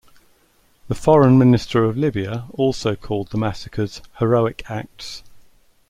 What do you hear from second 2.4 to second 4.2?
also called the massacres